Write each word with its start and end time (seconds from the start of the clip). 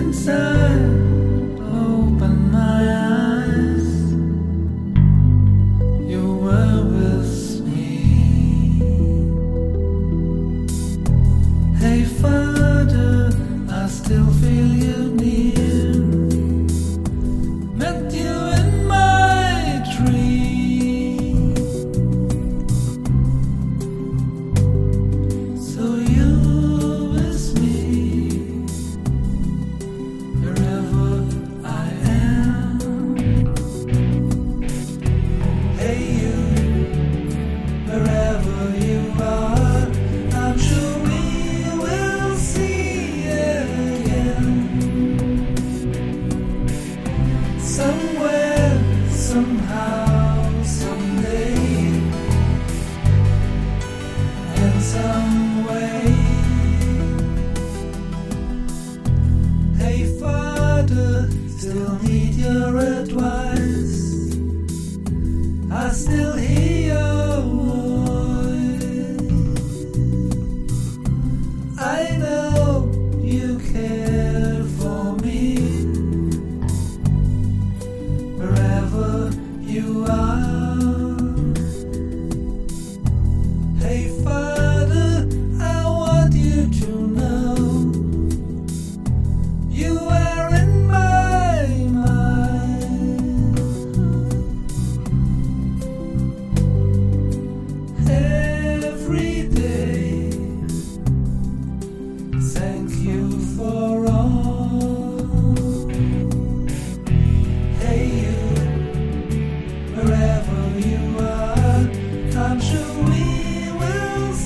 inside. 0.00 0.99
somewhere, 47.80 49.08
somehow, 49.10 50.62
someday, 50.64 51.54
in 54.62 54.74
some 54.94 55.64
way. 55.68 56.02
Hey, 59.82 60.00
Father, 60.20 61.30
still 61.58 61.94
need 62.02 62.34
your 62.34 62.76
advice. 62.98 63.98
I 65.72 65.88
still 66.02 66.29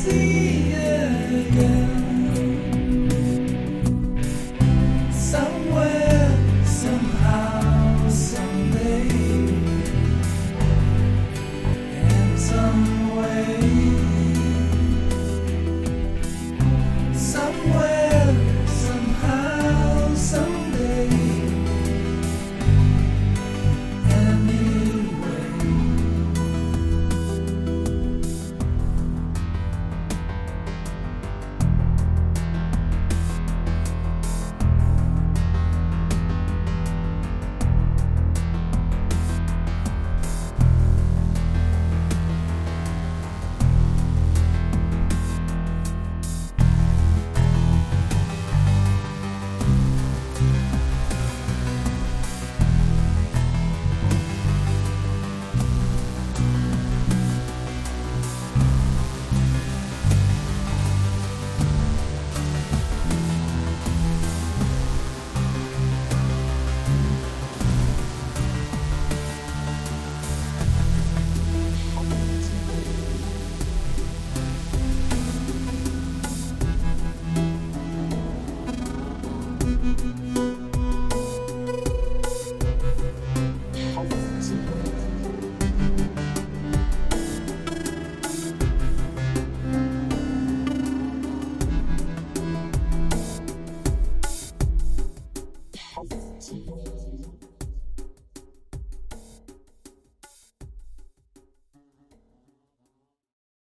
see. 0.05 0.44